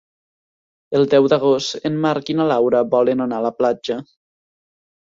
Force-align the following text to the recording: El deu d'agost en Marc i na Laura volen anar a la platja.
El 0.99 1.05
deu 1.11 1.27
d'agost 1.33 1.87
en 1.91 2.01
Marc 2.07 2.35
i 2.35 2.37
na 2.41 2.49
Laura 2.55 2.83
volen 2.97 3.23
anar 3.29 3.43
a 3.45 3.49
la 3.49 3.57
platja. 3.63 4.03